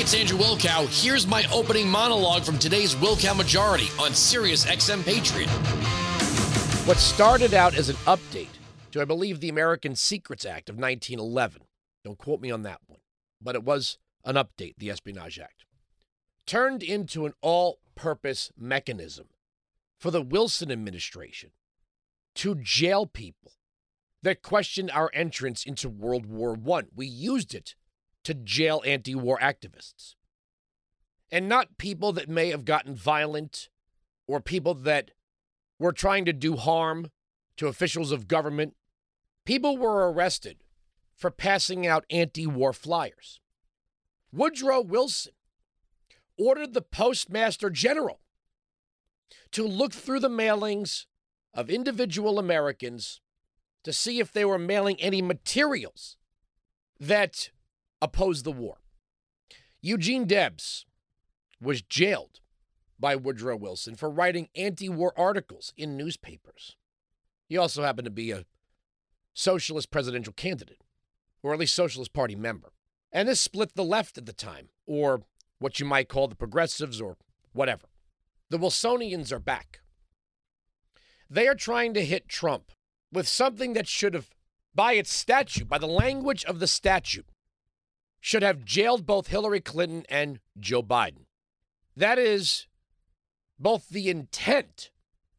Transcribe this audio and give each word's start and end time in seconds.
Hey, 0.00 0.04
it's 0.04 0.14
Andrew 0.14 0.38
Wilkow. 0.38 0.88
Here's 1.04 1.26
my 1.26 1.44
opening 1.52 1.86
monologue 1.86 2.42
from 2.42 2.58
today's 2.58 2.94
Wilkow 2.94 3.36
Majority 3.36 3.88
on 4.00 4.14
Sirius 4.14 4.64
XM 4.64 5.04
Patriot. 5.04 5.50
What 6.88 6.96
started 6.96 7.52
out 7.52 7.74
as 7.74 7.90
an 7.90 7.96
update 8.06 8.48
to, 8.92 9.02
I 9.02 9.04
believe, 9.04 9.40
the 9.40 9.50
American 9.50 9.94
Secrets 9.94 10.46
Act 10.46 10.70
of 10.70 10.76
1911, 10.76 11.64
don't 12.02 12.16
quote 12.16 12.40
me 12.40 12.50
on 12.50 12.62
that 12.62 12.80
one, 12.86 13.00
but 13.42 13.54
it 13.54 13.62
was 13.62 13.98
an 14.24 14.36
update, 14.36 14.72
the 14.78 14.88
Espionage 14.88 15.38
Act, 15.38 15.66
turned 16.46 16.82
into 16.82 17.26
an 17.26 17.34
all 17.42 17.80
purpose 17.94 18.50
mechanism 18.56 19.26
for 19.98 20.10
the 20.10 20.22
Wilson 20.22 20.72
administration 20.72 21.50
to 22.36 22.54
jail 22.54 23.04
people 23.04 23.52
that 24.22 24.40
questioned 24.40 24.90
our 24.92 25.10
entrance 25.12 25.62
into 25.62 25.90
World 25.90 26.24
War 26.24 26.56
I. 26.72 26.84
We 26.96 27.06
used 27.06 27.54
it 27.54 27.74
to 28.24 28.34
jail 28.34 28.82
anti 28.84 29.14
war 29.14 29.38
activists. 29.40 30.14
And 31.30 31.48
not 31.48 31.78
people 31.78 32.12
that 32.12 32.28
may 32.28 32.50
have 32.50 32.64
gotten 32.64 32.94
violent 32.94 33.68
or 34.26 34.40
people 34.40 34.74
that 34.74 35.12
were 35.78 35.92
trying 35.92 36.24
to 36.24 36.32
do 36.32 36.56
harm 36.56 37.10
to 37.56 37.68
officials 37.68 38.12
of 38.12 38.28
government. 38.28 38.74
People 39.44 39.76
were 39.76 40.10
arrested 40.10 40.58
for 41.14 41.30
passing 41.30 41.86
out 41.86 42.04
anti 42.10 42.46
war 42.46 42.72
flyers. 42.72 43.40
Woodrow 44.32 44.80
Wilson 44.80 45.32
ordered 46.38 46.72
the 46.72 46.82
Postmaster 46.82 47.70
General 47.70 48.20
to 49.52 49.66
look 49.66 49.92
through 49.92 50.20
the 50.20 50.28
mailings 50.28 51.06
of 51.52 51.68
individual 51.68 52.38
Americans 52.38 53.20
to 53.84 53.92
see 53.92 54.20
if 54.20 54.32
they 54.32 54.44
were 54.44 54.58
mailing 54.58 55.00
any 55.00 55.20
materials 55.20 56.16
that 56.98 57.50
opposed 58.02 58.44
the 58.44 58.52
war. 58.52 58.78
Eugene 59.82 60.26
Debs 60.26 60.84
was 61.60 61.82
jailed 61.82 62.40
by 62.98 63.16
Woodrow 63.16 63.56
Wilson 63.56 63.94
for 63.94 64.10
writing 64.10 64.48
anti 64.54 64.88
war 64.88 65.12
articles 65.16 65.72
in 65.76 65.96
newspapers. 65.96 66.76
He 67.48 67.56
also 67.56 67.82
happened 67.82 68.04
to 68.04 68.10
be 68.10 68.30
a 68.30 68.44
socialist 69.34 69.90
presidential 69.90 70.32
candidate, 70.32 70.82
or 71.42 71.52
at 71.52 71.58
least 71.58 71.74
Socialist 71.74 72.12
Party 72.12 72.36
member. 72.36 72.72
And 73.10 73.28
this 73.28 73.40
split 73.40 73.74
the 73.74 73.84
left 73.84 74.18
at 74.18 74.26
the 74.26 74.32
time, 74.32 74.68
or 74.86 75.22
what 75.58 75.80
you 75.80 75.86
might 75.86 76.08
call 76.08 76.28
the 76.28 76.36
progressives, 76.36 77.00
or 77.00 77.16
whatever. 77.52 77.86
The 78.50 78.58
Wilsonians 78.58 79.32
are 79.32 79.40
back. 79.40 79.80
They 81.28 81.48
are 81.48 81.54
trying 81.54 81.94
to 81.94 82.04
hit 82.04 82.28
Trump 82.28 82.72
with 83.12 83.26
something 83.26 83.72
that 83.72 83.88
should 83.88 84.14
have, 84.14 84.30
by 84.74 84.92
its 84.92 85.12
statute, 85.12 85.68
by 85.68 85.78
the 85.78 85.86
language 85.86 86.44
of 86.44 86.60
the 86.60 86.66
statute, 86.66 87.29
should 88.20 88.42
have 88.42 88.64
jailed 88.64 89.06
both 89.06 89.28
Hillary 89.28 89.60
Clinton 89.60 90.04
and 90.08 90.40
Joe 90.58 90.82
Biden. 90.82 91.24
That 91.96 92.18
is 92.18 92.66
both 93.58 93.88
the 93.88 94.08
intent 94.08 94.90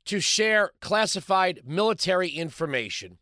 to 0.05 0.19
share 0.19 0.71
classified 0.81 1.61
military 1.65 2.29
information 2.29 3.19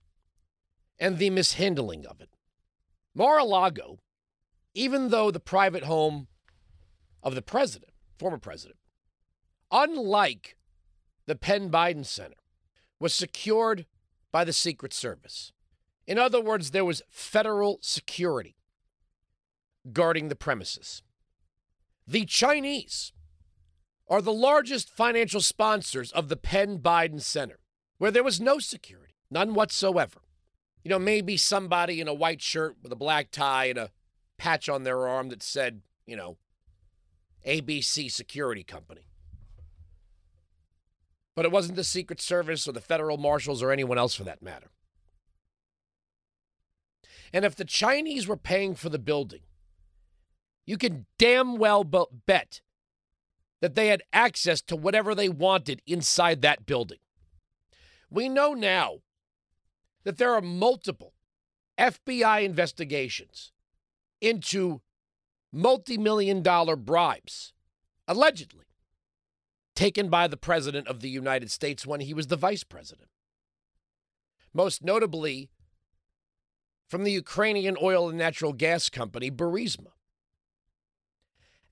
and 0.97 1.17
the 1.17 1.29
mishandling 1.29 2.05
of 2.05 2.21
it. 2.21 2.29
Mar 3.13 3.37
a 3.37 3.43
Lago, 3.43 3.99
even 4.73 5.09
though 5.09 5.29
the 5.29 5.39
private 5.39 5.83
home 5.83 6.27
of 7.21 7.35
the 7.35 7.41
president, 7.41 7.91
former 8.17 8.37
president, 8.37 8.77
unlike 9.71 10.57
the 11.25 11.35
Penn 11.35 11.69
Biden 11.69 12.05
Center, 12.05 12.35
was 12.99 13.13
secured 13.13 13.85
by 14.31 14.43
the 14.43 14.53
Secret 14.53 14.93
Service. 14.93 15.51
In 16.07 16.17
other 16.17 16.41
words, 16.41 16.71
there 16.71 16.85
was 16.85 17.01
federal 17.09 17.79
security 17.81 18.55
guarding 19.93 20.29
the 20.29 20.35
premises. 20.35 21.03
The 22.07 22.25
Chinese 22.25 23.13
are 24.07 24.21
the 24.21 24.33
largest 24.33 24.89
financial 24.89 25.41
sponsors 25.41 26.11
of 26.11 26.27
the 26.27 26.35
Penn 26.35 26.79
Biden 26.79 27.21
Center, 27.21 27.59
where 27.97 28.11
there 28.11 28.23
was 28.23 28.41
no 28.41 28.59
security, 28.59 29.13
none 29.29 29.53
whatsoever. 29.53 30.21
You 30.83 30.89
know, 30.89 30.99
maybe 30.99 31.37
somebody 31.37 32.01
in 32.01 32.07
a 32.07 32.13
white 32.13 32.41
shirt 32.41 32.77
with 32.81 32.91
a 32.91 32.95
black 32.95 33.29
tie 33.31 33.65
and 33.65 33.77
a 33.77 33.91
patch 34.37 34.67
on 34.69 34.83
their 34.83 35.07
arm 35.07 35.29
that 35.29 35.43
said, 35.43 35.81
you 36.07 36.15
know, 36.15 36.37
ABC 37.45 38.11
Security 38.11 38.63
Company. 38.63 39.09
But 41.35 41.45
it 41.45 41.51
wasn't 41.51 41.75
the 41.75 41.83
Secret 41.83 42.19
Service 42.19 42.67
or 42.67 42.71
the 42.71 42.81
federal 42.81 43.17
marshals 43.17 43.61
or 43.61 43.71
anyone 43.71 43.97
else 43.97 44.15
for 44.15 44.23
that 44.23 44.41
matter. 44.41 44.71
And 47.31 47.45
if 47.45 47.55
the 47.55 47.65
Chinese 47.65 48.27
were 48.27 48.37
paying 48.37 48.75
for 48.75 48.89
the 48.89 48.99
building, 48.99 49.41
you 50.69 50.77
can 50.77 51.07
damn 51.17 51.57
well 51.57 51.83
bet 51.83 52.61
that 53.59 53.73
they 53.73 53.87
had 53.87 54.03
access 54.13 54.61
to 54.61 54.75
whatever 54.75 55.15
they 55.15 55.27
wanted 55.27 55.81
inside 55.87 56.43
that 56.43 56.67
building. 56.67 56.99
We 58.11 58.29
know 58.29 58.53
now 58.53 58.99
that 60.03 60.19
there 60.19 60.31
are 60.31 60.41
multiple 60.41 61.15
FBI 61.79 62.43
investigations 62.43 63.51
into 64.21 64.81
multi 65.51 65.97
million 65.97 66.43
dollar 66.43 66.75
bribes, 66.75 67.51
allegedly, 68.07 68.67
taken 69.75 70.07
by 70.07 70.27
the 70.27 70.37
President 70.37 70.87
of 70.87 70.99
the 70.99 71.09
United 71.09 71.49
States 71.49 71.87
when 71.87 72.01
he 72.01 72.13
was 72.13 72.27
the 72.27 72.35
Vice 72.35 72.63
President. 72.63 73.09
Most 74.53 74.83
notably, 74.83 75.49
from 76.87 77.05
the 77.05 77.11
Ukrainian 77.11 77.75
oil 77.81 78.07
and 78.07 78.19
natural 78.19 78.53
gas 78.53 78.87
company, 78.91 79.31
Burisma. 79.31 79.93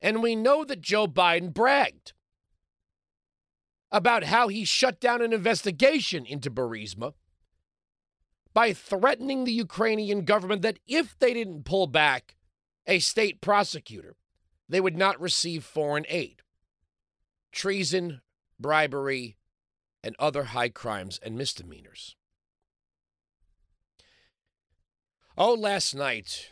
And 0.02 0.22
we 0.22 0.36
know 0.36 0.64
that 0.64 0.82
Joe 0.82 1.08
Biden 1.08 1.54
bragged 1.54 2.14
about 3.92 4.26
how 4.26 4.48
he 4.48 4.66
shut 4.66 5.00
down 5.00 5.22
an 5.22 5.34
investigation 5.34 6.26
into 6.26 6.52
Burisma 6.52 7.14
by 8.54 8.74
threatening 8.74 9.44
the 9.44 9.54
Ukrainian 9.54 10.26
government 10.26 10.62
that 10.64 10.80
if 10.88 11.18
they 11.20 11.34
didn't 11.34 11.66
pull 11.66 11.88
back 11.88 12.36
a 12.86 13.00
state 13.00 13.42
prosecutor, 13.42 14.16
they 14.70 14.82
would 14.82 14.98
not 14.98 15.20
receive 15.20 15.64
foreign 15.64 16.06
aid. 16.10 16.42
Treason, 17.52 18.22
bribery, 18.60 19.38
and 20.04 20.16
other 20.20 20.46
high 20.46 20.70
crimes 20.70 21.20
and 21.24 21.38
misdemeanors. 21.38 22.16
Oh, 25.38 25.54
last 25.54 25.94
night, 25.94 26.52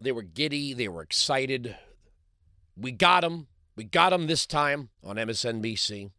they 0.00 0.12
were 0.12 0.22
giddy, 0.22 0.74
they 0.74 0.88
were 0.88 1.02
excited, 1.02 1.76
we 2.76 2.92
got 2.92 3.24
him. 3.24 3.46
We 3.76 3.84
got 3.84 4.12
him 4.12 4.26
this 4.26 4.46
time 4.46 4.90
on 5.04 5.16
MSNBC. 5.16 6.10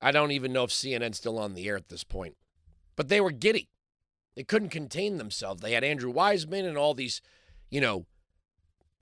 I 0.00 0.10
don't 0.10 0.32
even 0.32 0.52
know 0.52 0.64
if 0.64 0.70
CNN's 0.70 1.18
still 1.18 1.38
on 1.38 1.54
the 1.54 1.66
air 1.68 1.76
at 1.76 1.88
this 1.88 2.04
point. 2.04 2.36
But 2.96 3.08
they 3.08 3.20
were 3.20 3.30
giddy. 3.30 3.68
They 4.36 4.44
couldn't 4.44 4.68
contain 4.70 5.16
themselves. 5.16 5.62
They 5.62 5.72
had 5.72 5.84
Andrew 5.84 6.12
Weissmann 6.12 6.66
and 6.66 6.76
all 6.76 6.94
these, 6.94 7.22
you 7.70 7.80
know, 7.80 8.06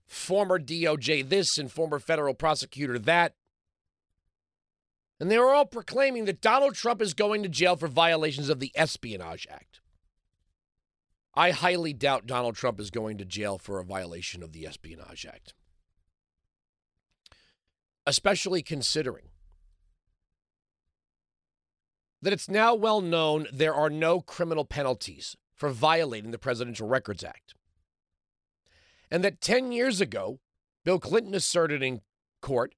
former 0.06 0.58
DOJ 0.58 1.28
this 1.28 1.58
and 1.58 1.70
former 1.70 1.98
federal 1.98 2.34
prosecutor 2.34 2.98
that. 2.98 3.34
And 5.19 5.30
they 5.30 5.38
were 5.38 5.54
all 5.54 5.66
proclaiming 5.66 6.24
that 6.26 6.40
Donald 6.40 6.74
Trump 6.74 7.00
is 7.00 7.14
going 7.14 7.42
to 7.42 7.48
jail 7.48 7.76
for 7.76 7.88
violations 7.88 8.48
of 8.48 8.60
the 8.60 8.72
Espionage 8.74 9.46
Act. 9.50 9.80
I 11.34 11.50
highly 11.50 11.94
doubt 11.94 12.26
Donald 12.26 12.56
Trump 12.56 12.78
is 12.78 12.91
going 12.91 13.16
to 13.19 13.25
jail 13.25 13.59
for 13.59 13.78
a 13.78 13.84
violation 13.84 14.43
of 14.43 14.53
the 14.53 14.66
Espionage 14.66 15.25
Act. 15.25 15.54
Especially 18.06 18.62
considering 18.62 19.26
that 22.20 22.32
it's 22.32 22.50
now 22.50 22.75
well 22.75 23.00
known 23.00 23.47
there 23.53 23.75
are 23.75 23.88
no 23.88 24.20
criminal 24.20 24.65
penalties 24.65 25.37
for 25.54 25.70
violating 25.70 26.32
the 26.32 26.38
Presidential 26.38 26.87
Records 26.87 27.25
Act. 27.25 27.54
And 29.11 29.25
that 29.25 29.40
10 29.40 29.73
years 29.73 30.00
ago, 30.00 30.40
Bill 30.84 30.99
Clinton 30.99 31.34
asserted 31.34 31.82
in 31.82 32.00
court 32.40 32.75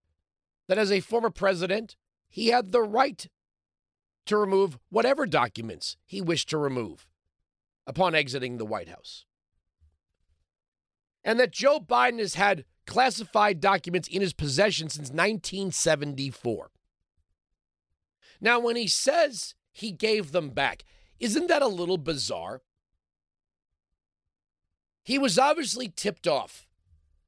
that 0.69 0.79
as 0.79 0.93
a 0.93 1.01
former 1.01 1.31
president, 1.31 1.97
he 2.29 2.49
had 2.49 2.71
the 2.71 2.83
right 2.83 3.27
to 4.27 4.37
remove 4.37 4.79
whatever 4.91 5.27
documents 5.27 5.97
he 6.05 6.21
wished 6.21 6.49
to 6.51 6.59
remove 6.59 7.07
upon 7.87 8.15
exiting 8.15 8.57
the 8.57 8.67
White 8.67 8.89
House. 8.89 9.25
And 11.23 11.41
that 11.41 11.53
Joe 11.53 11.81
Biden 11.81 12.19
has 12.19 12.35
had 12.35 12.65
classified 12.87 13.61
documents 13.61 14.09
in 14.09 14.21
his 14.21 14.33
possession 14.33 14.89
since 14.89 15.09
1974. 15.09 16.71
Now, 18.41 18.61
when 18.61 18.77
he 18.77 18.87
says 18.87 19.55
he 19.73 19.91
gave 19.91 20.33
them 20.33 20.51
back, 20.51 20.85
isn't 21.19 21.49
that 21.49 21.63
a 21.63 21.69
little 21.69 21.97
bizarre? 21.97 22.63
He 25.03 25.19
was 25.19 25.39
obviously 25.39 25.89
tipped 25.89 26.27
off 26.27 26.67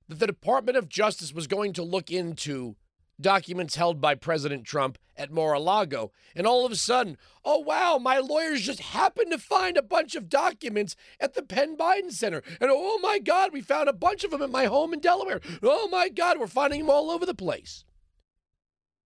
that 0.08 0.18
the 0.18 0.26
Department 0.26 0.76
of 0.76 0.88
Justice 0.88 1.32
was 1.32 1.46
going 1.46 1.72
to 1.74 1.82
look 1.82 2.10
into 2.10 2.76
documents 3.20 3.76
held 3.76 4.00
by 4.00 4.14
President 4.14 4.64
Trump 4.64 4.98
at 5.16 5.30
Mar 5.30 5.54
a 5.54 5.60
Lago. 5.60 6.12
And 6.34 6.46
all 6.46 6.66
of 6.66 6.72
a 6.72 6.76
sudden, 6.76 7.16
oh, 7.44 7.60
wow, 7.60 7.98
my 7.98 8.18
lawyers 8.18 8.62
just 8.62 8.80
happened 8.80 9.30
to 9.30 9.38
find 9.38 9.76
a 9.76 9.82
bunch 9.82 10.14
of 10.14 10.28
documents 10.28 10.96
at 11.18 11.34
the 11.34 11.42
Penn 11.42 11.76
Biden 11.76 12.12
Center. 12.12 12.42
And 12.60 12.70
oh 12.72 12.98
my 13.02 13.18
God, 13.18 13.52
we 13.52 13.60
found 13.60 13.88
a 13.88 13.94
bunch 13.94 14.24
of 14.24 14.30
them 14.30 14.42
at 14.42 14.50
my 14.50 14.66
home 14.66 14.92
in 14.92 15.00
Delaware. 15.00 15.40
Oh 15.62 15.88
my 15.88 16.08
God, 16.08 16.38
we're 16.38 16.46
finding 16.46 16.80
them 16.80 16.90
all 16.90 17.10
over 17.10 17.24
the 17.24 17.34
place. 17.34 17.84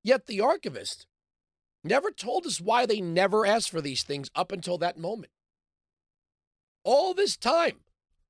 Yet 0.03 0.27
the 0.27 0.41
archivist 0.41 1.05
never 1.83 2.11
told 2.11 2.45
us 2.45 2.59
why 2.59 2.85
they 2.85 3.01
never 3.01 3.45
asked 3.45 3.69
for 3.69 3.81
these 3.81 4.03
things 4.03 4.29
up 4.35 4.51
until 4.51 4.77
that 4.79 4.97
moment. 4.97 5.31
All 6.83 7.13
this 7.13 7.37
time, 7.37 7.81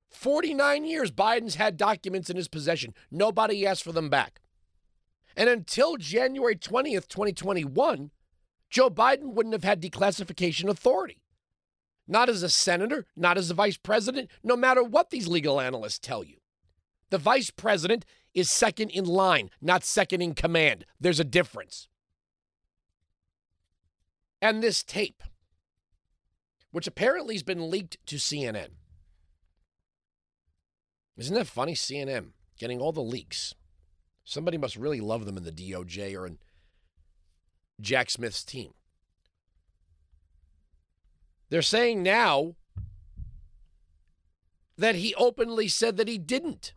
49 0.09 0.85
years, 0.85 1.11
Biden's 1.11 1.55
had 1.55 1.77
documents 1.77 2.29
in 2.29 2.35
his 2.35 2.47
possession. 2.47 2.93
Nobody 3.11 3.65
asked 3.65 3.83
for 3.83 3.91
them 3.91 4.09
back. 4.09 4.41
And 5.35 5.49
until 5.49 5.97
January 5.97 6.55
20th, 6.55 7.07
2021, 7.07 8.11
Joe 8.69 8.89
Biden 8.89 9.33
wouldn't 9.33 9.53
have 9.53 9.63
had 9.63 9.81
declassification 9.81 10.69
authority. 10.69 11.21
Not 12.07 12.29
as 12.29 12.43
a 12.43 12.49
senator, 12.49 13.05
not 13.15 13.37
as 13.37 13.49
a 13.51 13.53
vice 13.53 13.77
president, 13.77 14.29
no 14.43 14.55
matter 14.55 14.83
what 14.83 15.09
these 15.09 15.27
legal 15.27 15.61
analysts 15.61 15.99
tell 15.99 16.23
you. 16.23 16.37
The 17.09 17.17
vice 17.17 17.51
president 17.51 18.05
is 18.33 18.51
second 18.51 18.89
in 18.89 19.05
line, 19.05 19.49
not 19.61 19.83
second 19.83 20.21
in 20.21 20.33
command. 20.33 20.85
There's 20.99 21.19
a 21.19 21.23
difference. 21.23 21.87
And 24.41 24.63
this 24.63 24.83
tape, 24.83 25.23
which 26.71 26.87
apparently 26.87 27.35
has 27.35 27.43
been 27.43 27.69
leaked 27.69 27.97
to 28.07 28.15
CNN. 28.15 28.69
Isn't 31.17 31.35
that 31.35 31.47
funny? 31.47 31.73
CNN 31.73 32.29
getting 32.57 32.79
all 32.79 32.91
the 32.91 33.01
leaks. 33.01 33.53
Somebody 34.29 34.59
must 34.59 34.75
really 34.75 34.99
love 35.01 35.25
them 35.25 35.37
in 35.37 35.43
the 35.43 35.51
DOJ 35.51 36.15
or 36.15 36.27
in 36.27 36.37
Jack 37.81 38.11
Smith's 38.11 38.43
team. 38.43 38.73
They're 41.49 41.63
saying 41.63 42.03
now 42.03 42.53
that 44.77 44.93
he 44.93 45.15
openly 45.15 45.67
said 45.67 45.97
that 45.97 46.07
he 46.07 46.19
didn't 46.19 46.73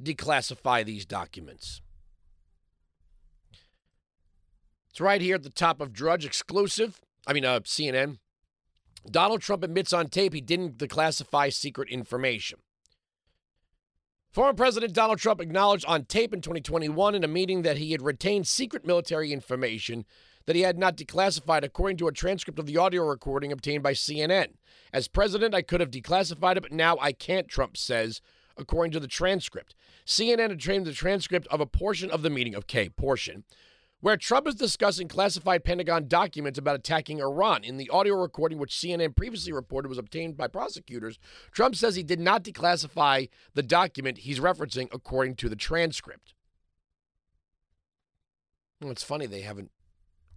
declassify 0.00 0.84
these 0.84 1.04
documents. 1.04 1.82
It's 4.90 5.00
right 5.00 5.20
here 5.20 5.34
at 5.34 5.42
the 5.42 5.50
top 5.50 5.80
of 5.80 5.92
Drudge 5.92 6.24
exclusive. 6.24 7.00
I 7.26 7.32
mean, 7.32 7.44
uh, 7.44 7.60
CNN. 7.64 8.18
Donald 9.10 9.42
Trump 9.42 9.64
admits 9.64 9.92
on 9.92 10.06
tape 10.06 10.32
he 10.32 10.40
didn't 10.40 10.78
declassify 10.78 11.52
secret 11.52 11.88
information. 11.88 12.60
Former 14.34 14.52
President 14.52 14.92
Donald 14.92 15.20
Trump 15.20 15.40
acknowledged 15.40 15.84
on 15.86 16.06
tape 16.06 16.34
in 16.34 16.40
2021 16.40 17.14
in 17.14 17.22
a 17.22 17.28
meeting 17.28 17.62
that 17.62 17.76
he 17.76 17.92
had 17.92 18.02
retained 18.02 18.48
secret 18.48 18.84
military 18.84 19.32
information 19.32 20.04
that 20.46 20.56
he 20.56 20.62
had 20.62 20.76
not 20.76 20.96
declassified, 20.96 21.62
according 21.62 21.98
to 21.98 22.08
a 22.08 22.12
transcript 22.12 22.58
of 22.58 22.66
the 22.66 22.76
audio 22.76 23.06
recording 23.06 23.52
obtained 23.52 23.84
by 23.84 23.92
CNN. 23.92 24.54
As 24.92 25.06
president, 25.06 25.54
I 25.54 25.62
could 25.62 25.78
have 25.78 25.92
declassified 25.92 26.56
it, 26.56 26.64
but 26.64 26.72
now 26.72 26.98
I 27.00 27.12
can't, 27.12 27.46
Trump 27.46 27.76
says, 27.76 28.20
according 28.56 28.90
to 28.90 28.98
the 28.98 29.06
transcript. 29.06 29.76
CNN 30.04 30.50
obtained 30.50 30.84
the 30.84 30.92
transcript 30.92 31.46
of 31.46 31.60
a 31.60 31.66
portion 31.66 32.10
of 32.10 32.22
the 32.22 32.30
meeting, 32.30 32.56
okay, 32.56 32.88
portion, 32.88 33.44
where 34.04 34.18
Trump 34.18 34.46
is 34.46 34.54
discussing 34.54 35.08
classified 35.08 35.64
Pentagon 35.64 36.06
documents 36.08 36.58
about 36.58 36.76
attacking 36.76 37.22
Iran. 37.22 37.64
In 37.64 37.78
the 37.78 37.88
audio 37.88 38.14
recording, 38.16 38.58
which 38.58 38.74
CNN 38.74 39.16
previously 39.16 39.50
reported 39.50 39.88
was 39.88 39.96
obtained 39.96 40.36
by 40.36 40.46
prosecutors, 40.46 41.18
Trump 41.52 41.74
says 41.74 41.96
he 41.96 42.02
did 42.02 42.20
not 42.20 42.44
declassify 42.44 43.30
the 43.54 43.62
document 43.62 44.18
he's 44.18 44.40
referencing, 44.40 44.88
according 44.92 45.36
to 45.36 45.48
the 45.48 45.56
transcript. 45.56 46.34
Well, 48.82 48.90
it's 48.90 49.02
funny 49.02 49.24
they 49.24 49.40
haven't 49.40 49.70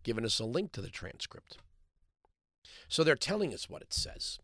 given 0.02 0.24
us 0.24 0.40
a 0.40 0.46
link 0.46 0.72
to 0.72 0.82
the 0.82 0.88
transcript. 0.88 1.58
So 2.88 3.04
they're 3.04 3.18
telling 3.18 3.54
us 3.54 3.70
what 3.70 3.82
it 3.82 3.94
says. 3.94 4.40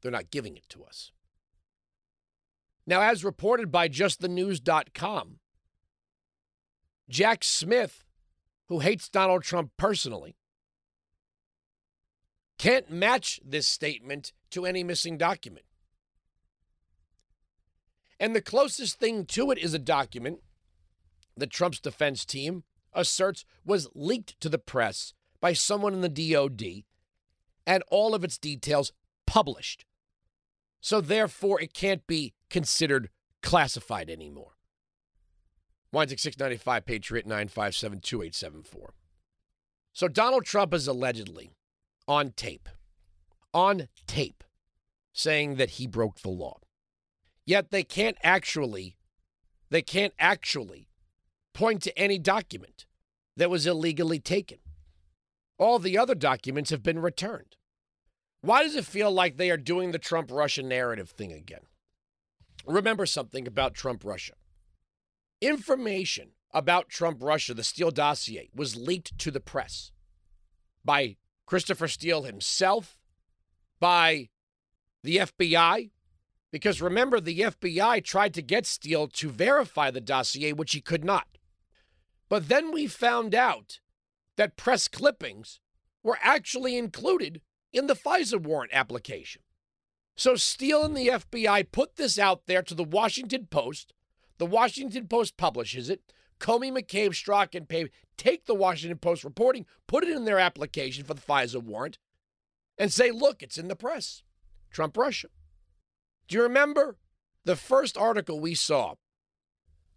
They're 0.00 0.10
not 0.10 0.30
giving 0.30 0.56
it 0.56 0.70
to 0.70 0.84
us. 0.84 1.12
Now, 2.86 3.02
as 3.02 3.26
reported 3.26 3.70
by 3.70 3.90
justthenews.com, 3.90 5.40
Jack 7.08 7.44
Smith, 7.44 8.04
who 8.68 8.80
hates 8.80 9.08
Donald 9.08 9.42
Trump 9.42 9.72
personally, 9.76 10.36
can't 12.58 12.90
match 12.90 13.40
this 13.44 13.66
statement 13.66 14.32
to 14.50 14.64
any 14.64 14.82
missing 14.82 15.18
document. 15.18 15.66
And 18.18 18.34
the 18.34 18.40
closest 18.40 18.98
thing 18.98 19.26
to 19.26 19.50
it 19.50 19.58
is 19.58 19.74
a 19.74 19.78
document 19.78 20.40
that 21.36 21.50
Trump's 21.50 21.80
defense 21.80 22.24
team 22.24 22.62
asserts 22.92 23.44
was 23.64 23.88
leaked 23.94 24.40
to 24.40 24.48
the 24.48 24.58
press 24.58 25.12
by 25.40 25.52
someone 25.52 25.92
in 25.92 26.00
the 26.00 26.32
DOD 26.32 26.84
and 27.66 27.82
all 27.90 28.14
of 28.14 28.24
its 28.24 28.38
details 28.38 28.92
published. 29.26 29.84
So, 30.80 31.00
therefore, 31.00 31.60
it 31.60 31.74
can't 31.74 32.06
be 32.06 32.34
considered 32.50 33.10
classified 33.42 34.10
anymore. 34.10 34.53
Weinzig 35.94 36.18
695, 36.18 36.84
Patriot 36.84 37.26
957 37.26 38.00
2874. 38.00 38.94
So 39.92 40.08
Donald 40.08 40.44
Trump 40.44 40.74
is 40.74 40.88
allegedly 40.88 41.52
on 42.08 42.32
tape, 42.32 42.68
on 43.54 43.88
tape, 44.06 44.42
saying 45.12 45.54
that 45.54 45.70
he 45.70 45.86
broke 45.86 46.20
the 46.20 46.30
law. 46.30 46.58
Yet 47.46 47.70
they 47.70 47.84
can't 47.84 48.16
actually, 48.22 48.96
they 49.70 49.82
can't 49.82 50.14
actually 50.18 50.88
point 51.52 51.82
to 51.82 51.96
any 51.98 52.18
document 52.18 52.86
that 53.36 53.50
was 53.50 53.66
illegally 53.66 54.18
taken. 54.18 54.58
All 55.58 55.78
the 55.78 55.96
other 55.96 56.14
documents 56.16 56.70
have 56.70 56.82
been 56.82 56.98
returned. 56.98 57.56
Why 58.40 58.62
does 58.64 58.74
it 58.74 58.84
feel 58.84 59.12
like 59.12 59.36
they 59.36 59.50
are 59.50 59.56
doing 59.56 59.92
the 59.92 59.98
Trump 59.98 60.30
Russia 60.30 60.62
narrative 60.62 61.10
thing 61.10 61.32
again? 61.32 61.66
Remember 62.66 63.06
something 63.06 63.46
about 63.46 63.74
Trump 63.74 64.04
Russia. 64.04 64.34
Information 65.44 66.30
about 66.52 66.88
Trump 66.88 67.22
Russia, 67.22 67.52
the 67.52 67.62
Steele 67.62 67.90
dossier, 67.90 68.48
was 68.54 68.76
leaked 68.76 69.18
to 69.18 69.30
the 69.30 69.40
press 69.40 69.92
by 70.82 71.16
Christopher 71.44 71.86
Steele 71.86 72.22
himself, 72.22 72.98
by 73.78 74.30
the 75.02 75.18
FBI. 75.18 75.90
Because 76.50 76.80
remember, 76.80 77.20
the 77.20 77.40
FBI 77.40 78.02
tried 78.02 78.32
to 78.32 78.40
get 78.40 78.64
Steele 78.64 79.06
to 79.08 79.28
verify 79.28 79.90
the 79.90 80.00
dossier, 80.00 80.54
which 80.54 80.72
he 80.72 80.80
could 80.80 81.04
not. 81.04 81.26
But 82.30 82.48
then 82.48 82.72
we 82.72 82.86
found 82.86 83.34
out 83.34 83.80
that 84.36 84.56
press 84.56 84.88
clippings 84.88 85.60
were 86.02 86.18
actually 86.22 86.78
included 86.78 87.42
in 87.70 87.86
the 87.86 87.96
FISA 87.96 88.40
warrant 88.40 88.72
application. 88.72 89.42
So 90.16 90.36
Steele 90.36 90.84
and 90.84 90.96
the 90.96 91.08
FBI 91.08 91.70
put 91.72 91.96
this 91.96 92.18
out 92.18 92.46
there 92.46 92.62
to 92.62 92.74
the 92.74 92.84
Washington 92.84 93.46
Post, 93.50 93.92
the 94.38 94.46
Washington 94.46 95.06
Post 95.06 95.36
publishes 95.36 95.88
it. 95.88 96.00
Comey, 96.40 96.72
McCabe, 96.72 97.10
Strzok, 97.10 97.54
and 97.54 97.68
Page 97.68 97.90
take 98.16 98.46
the 98.46 98.54
Washington 98.54 98.98
Post 98.98 99.24
reporting, 99.24 99.66
put 99.86 100.04
it 100.04 100.10
in 100.10 100.24
their 100.24 100.38
application 100.38 101.04
for 101.04 101.14
the 101.14 101.20
FISA 101.20 101.62
warrant, 101.62 101.98
and 102.76 102.92
say, 102.92 103.10
look, 103.10 103.42
it's 103.42 103.58
in 103.58 103.68
the 103.68 103.76
press. 103.76 104.22
Trump 104.70 104.96
Russia. 104.96 105.28
Do 106.28 106.36
you 106.36 106.42
remember 106.42 106.96
the 107.44 107.56
first 107.56 107.96
article 107.96 108.40
we 108.40 108.54
saw 108.54 108.94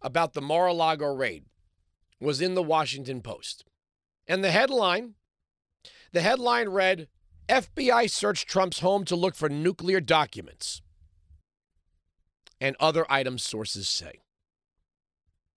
about 0.02 0.34
the 0.34 0.42
Mar 0.42 0.68
a 0.68 0.74
Lago 0.74 1.14
raid 1.14 1.46
was 2.20 2.42
in 2.42 2.54
the 2.54 2.64
Washington 2.64 3.22
Post? 3.22 3.66
And 4.28 4.44
the 4.44 4.52
headline, 4.52 5.16
the 6.12 6.22
headline 6.22 6.70
read, 6.70 7.08
FBI 7.50 8.10
searched 8.10 8.48
Trump's 8.48 8.80
home 8.80 9.06
to 9.06 9.16
look 9.16 9.36
for 9.36 9.50
nuclear 9.50 10.02
documents 10.02 10.82
and 12.60 12.76
other 12.80 13.06
items 13.10 13.44
sources 13.44 13.88
say. 13.88 14.20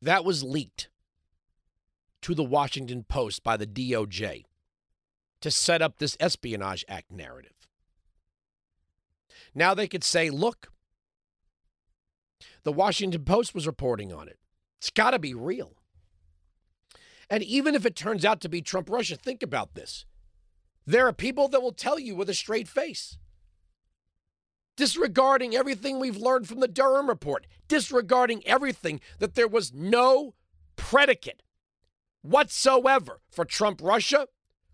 That 0.03 0.25
was 0.25 0.43
leaked 0.43 0.89
to 2.23 2.35
the 2.35 2.45
Washington 2.45 3.05
Post 3.05 3.43
by 3.43 3.57
the 3.57 3.67
DOJ 3.67 4.45
to 5.41 5.51
set 5.51 5.83
up 5.83 5.99
this 5.99 6.17
Espionage 6.21 6.85
Act 6.89 7.11
narrative. 7.11 7.69
Now 9.55 9.75
they 9.75 9.89
could 9.89 10.05
say, 10.05 10.31
look, 10.31 10.71
the 12.63 12.73
Washington 12.73 13.25
Post 13.25 13.55
was 13.55 13.67
reporting 13.67 14.13
on 14.13 14.29
it. 14.29 14.39
It's 14.79 14.91
got 14.91 15.11
to 15.11 15.19
be 15.19 15.35
real. 15.35 15.77
And 17.29 17.43
even 17.43 17.75
if 17.75 17.87
it 17.87 17.97
turns 17.97 18.25
out 18.25 18.41
to 18.41 18.49
be 18.49 18.61
Trump 18.61 18.91
Russia, 18.91 19.17
think 19.17 19.43
about 19.43 19.75
this. 19.75 20.05
There 20.87 21.07
are 21.07 21.13
people 21.13 21.49
that 21.49 21.63
will 21.63 21.73
tell 21.73 21.99
you 21.99 22.15
with 22.15 22.29
a 22.29 22.35
straight 22.35 22.69
face 22.69 23.19
disregarding 24.81 25.55
everything 25.55 26.01
we've 26.01 26.17
learned 26.17 26.49
from 26.49 26.61
the 26.61 26.67
Durham 26.67 27.07
report, 27.07 27.47
disregarding 27.69 28.43
everything 28.47 28.99
that 29.19 29.35
there 29.35 29.47
was 29.47 29.75
no 29.75 30.33
predicate 30.75 31.43
whatsoever 32.23 33.21
for 33.31 33.45
Trump 33.45 33.83
Russia, 33.83 34.27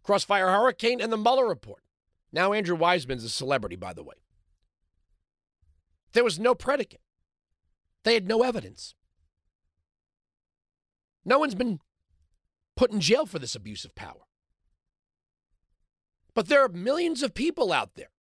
Crossfire 0.04 0.46
Hurricane, 0.46 1.00
and 1.00 1.12
the 1.12 1.16
Mueller 1.16 1.48
report. 1.48 1.82
Now, 2.30 2.52
Andrew 2.52 2.76
Weissmann's 2.76 3.25
a 3.25 3.28
celebrity, 3.28 3.75
by 3.75 3.92
the 3.92 4.04
way. 4.04 4.14
There 6.12 6.22
was 6.22 6.38
no 6.38 6.54
predicate, 6.54 7.02
they 8.04 8.14
had 8.14 8.28
no 8.28 8.44
evidence. 8.44 8.94
No 11.25 11.40
one's 11.40 11.56
been 11.56 11.80
put 12.76 12.92
in 12.92 13.00
jail 13.00 13.26
for 13.26 13.40
this 13.40 13.56
abuse 13.56 13.84
of 13.84 13.96
power. 13.96 14.28
But 16.32 16.46
there 16.46 16.64
are 16.64 16.68
millions 16.68 17.25
of 17.25 17.34
people 17.34 17.72
out 17.72 17.96
there 17.96 18.10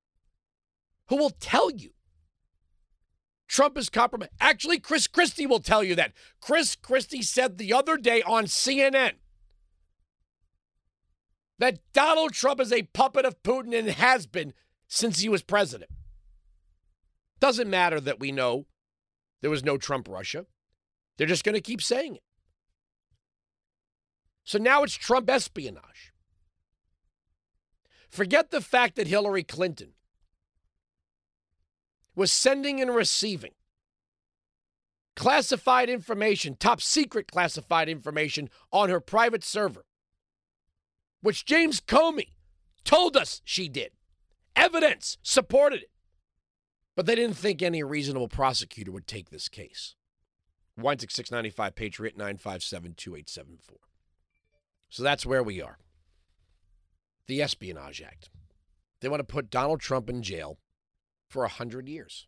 who 1.08 1.16
will 1.16 1.30
tell 1.30 1.70
you 1.70 1.90
Trump 3.48 3.78
is 3.78 3.88
compromised. 3.88 4.32
Actually, 4.40 4.78
Chris 4.78 5.06
Christie 5.06 5.46
will 5.46 5.60
tell 5.60 5.84
you 5.84 5.94
that. 5.94 6.12
Chris 6.40 6.74
Christie 6.74 7.22
said 7.22 7.58
the 7.58 7.72
other 7.72 7.96
day 7.96 8.22
on 8.22 8.44
CNN 8.44 9.12
that 11.58 11.78
Donald 11.92 12.32
Trump 12.32 12.60
is 12.60 12.72
a 12.72 12.82
puppet 12.82 13.24
of 13.24 13.42
Putin 13.42 13.76
and 13.78 13.88
has 13.88 14.26
been 14.26 14.52
since 14.88 15.20
he 15.20 15.28
was 15.28 15.42
president. 15.42 15.90
Doesn't 17.40 17.70
matter 17.70 18.00
that 18.00 18.20
we 18.20 18.32
know 18.32 18.66
there 19.42 19.50
was 19.50 19.64
no 19.64 19.76
Trump 19.76 20.08
Russia. 20.08 20.46
They're 21.16 21.26
just 21.26 21.44
going 21.44 21.54
to 21.54 21.60
keep 21.60 21.82
saying 21.82 22.16
it. 22.16 22.22
So 24.44 24.58
now 24.58 24.82
it's 24.82 24.94
Trump 24.94 25.30
espionage. 25.30 26.12
Forget 28.08 28.50
the 28.50 28.60
fact 28.60 28.96
that 28.96 29.06
Hillary 29.06 29.42
Clinton 29.42 29.92
was 32.16 32.32
sending 32.32 32.80
and 32.80 32.94
receiving 32.94 33.52
classified 35.14 35.88
information, 35.88 36.56
top 36.56 36.80
secret 36.80 37.30
classified 37.30 37.88
information 37.88 38.50
on 38.72 38.88
her 38.88 39.00
private 39.00 39.44
server, 39.44 39.84
which 41.20 41.44
James 41.44 41.80
Comey 41.80 42.32
told 42.84 43.16
us 43.16 43.42
she 43.44 43.68
did. 43.68 43.92
Evidence 44.54 45.18
supported 45.22 45.82
it. 45.82 45.90
But 46.94 47.04
they 47.04 47.14
didn't 47.14 47.36
think 47.36 47.60
any 47.60 47.82
reasonable 47.82 48.28
prosecutor 48.28 48.90
would 48.90 49.06
take 49.06 49.28
this 49.28 49.48
case. 49.50 49.94
Weinzig 50.78 51.10
695 51.10 51.74
Patriot 51.74 52.16
957 52.16 52.94
2874. 52.96 53.78
So 54.88 55.02
that's 55.02 55.26
where 55.26 55.42
we 55.42 55.60
are. 55.60 55.78
The 57.26 57.42
Espionage 57.42 58.00
Act. 58.00 58.30
They 59.00 59.08
want 59.08 59.20
to 59.20 59.24
put 59.24 59.50
Donald 59.50 59.80
Trump 59.80 60.08
in 60.08 60.22
jail 60.22 60.58
for 61.28 61.42
100 61.42 61.88
years. 61.88 62.26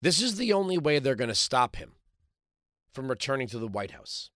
This 0.00 0.20
is 0.20 0.36
the 0.36 0.52
only 0.52 0.76
way 0.76 0.98
they're 0.98 1.14
going 1.14 1.28
to 1.28 1.34
stop 1.34 1.76
him 1.76 1.92
from 2.92 3.08
returning 3.08 3.48
to 3.48 3.58
the 3.58 3.68
White 3.68 3.92
House 3.92 4.30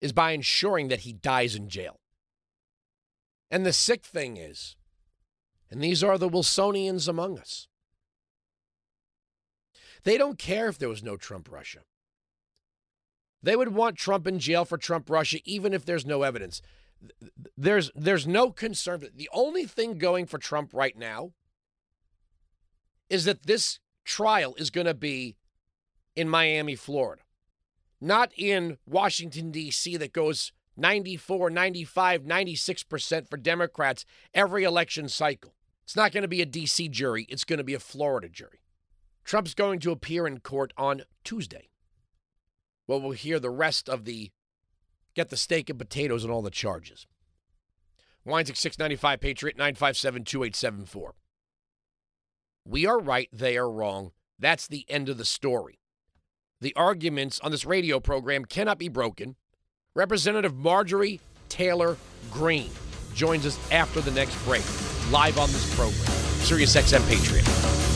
is 0.00 0.12
by 0.12 0.32
ensuring 0.32 0.88
that 0.88 1.00
he 1.00 1.12
dies 1.12 1.54
in 1.54 1.68
jail. 1.68 2.00
And 3.50 3.64
the 3.64 3.72
sick 3.72 4.04
thing 4.04 4.36
is, 4.36 4.76
and 5.70 5.82
these 5.82 6.04
are 6.04 6.18
the 6.18 6.28
Wilsonians 6.28 7.08
among 7.08 7.38
us, 7.38 7.68
they 10.04 10.18
don't 10.18 10.38
care 10.38 10.68
if 10.68 10.78
there 10.78 10.88
was 10.88 11.02
no 11.02 11.16
Trump 11.16 11.50
Russia. 11.50 11.80
They 13.42 13.56
would 13.56 13.74
want 13.74 13.96
Trump 13.96 14.26
in 14.26 14.38
jail 14.38 14.64
for 14.64 14.78
Trump 14.78 15.08
Russia 15.10 15.38
even 15.44 15.72
if 15.72 15.84
there's 15.84 16.06
no 16.06 16.22
evidence. 16.22 16.60
There's 17.56 17.90
there's 17.94 18.26
no 18.26 18.50
concern. 18.50 19.06
The 19.14 19.30
only 19.32 19.64
thing 19.64 19.98
going 19.98 20.26
for 20.26 20.38
Trump 20.38 20.70
right 20.72 20.96
now 20.96 21.32
is 23.08 23.24
that 23.24 23.46
this 23.46 23.78
trial 24.04 24.54
is 24.56 24.70
going 24.70 24.86
to 24.86 24.94
be 24.94 25.36
in 26.14 26.28
Miami, 26.28 26.74
Florida, 26.74 27.22
not 28.00 28.32
in 28.36 28.78
Washington 28.86 29.50
D.C. 29.50 29.96
that 29.96 30.12
goes 30.12 30.52
94, 30.76 31.50
95, 31.50 32.22
96% 32.22 33.28
for 33.28 33.36
Democrats 33.36 34.04
every 34.34 34.64
election 34.64 35.08
cycle. 35.08 35.54
It's 35.84 35.96
not 35.96 36.12
going 36.12 36.22
to 36.22 36.28
be 36.28 36.42
a 36.42 36.46
D.C. 36.46 36.88
jury, 36.88 37.26
it's 37.28 37.44
going 37.44 37.58
to 37.58 37.64
be 37.64 37.74
a 37.74 37.80
Florida 37.80 38.28
jury. 38.28 38.60
Trump's 39.24 39.54
going 39.54 39.80
to 39.80 39.90
appear 39.90 40.26
in 40.26 40.40
court 40.40 40.72
on 40.76 41.02
Tuesday. 41.24 41.68
Well, 42.86 43.00
we'll 43.00 43.12
hear 43.12 43.40
the 43.40 43.50
rest 43.50 43.88
of 43.88 44.04
the 44.04 44.30
get 45.16 45.30
the 45.30 45.36
steak 45.36 45.68
and 45.68 45.78
potatoes 45.78 46.22
and 46.22 46.32
all 46.32 46.42
the 46.42 46.50
charges. 46.50 47.06
Weinzig 48.24 48.56
695 48.56 49.20
Patriot 49.20 49.56
957 49.56 50.24
2874. 50.24 51.14
We 52.68 52.86
are 52.86 53.00
right, 53.00 53.28
they 53.32 53.56
are 53.56 53.70
wrong. 53.70 54.12
That's 54.38 54.68
the 54.68 54.84
end 54.88 55.08
of 55.08 55.18
the 55.18 55.24
story. 55.24 55.80
The 56.60 56.74
arguments 56.74 57.40
on 57.40 57.50
this 57.50 57.64
radio 57.64 58.00
program 58.00 58.44
cannot 58.44 58.78
be 58.78 58.88
broken. 58.88 59.36
Representative 59.94 60.56
Marjorie 60.56 61.20
Taylor 61.48 61.96
Greene 62.30 62.70
joins 63.14 63.46
us 63.46 63.58
after 63.72 64.00
the 64.00 64.10
next 64.10 64.36
break, 64.44 64.64
live 65.10 65.38
on 65.38 65.48
this 65.48 65.74
program. 65.74 65.94
Sirius 66.42 66.76
XM 66.76 67.08
Patriot. 67.08 67.95